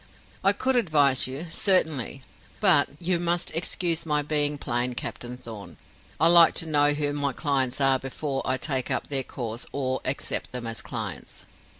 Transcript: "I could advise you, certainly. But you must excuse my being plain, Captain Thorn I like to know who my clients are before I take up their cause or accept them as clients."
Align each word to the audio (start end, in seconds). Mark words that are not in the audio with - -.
"I 0.43 0.51
could 0.51 0.75
advise 0.75 1.27
you, 1.27 1.45
certainly. 1.51 2.23
But 2.59 2.89
you 2.99 3.19
must 3.19 3.51
excuse 3.51 4.03
my 4.03 4.23
being 4.23 4.57
plain, 4.57 4.95
Captain 4.95 5.37
Thorn 5.37 5.77
I 6.19 6.25
like 6.25 6.55
to 6.55 6.65
know 6.65 6.93
who 6.93 7.13
my 7.13 7.33
clients 7.33 7.79
are 7.79 7.99
before 7.99 8.41
I 8.43 8.57
take 8.57 8.89
up 8.89 9.09
their 9.09 9.23
cause 9.23 9.67
or 9.71 10.01
accept 10.03 10.51
them 10.53 10.65
as 10.65 10.81
clients." 10.81 11.45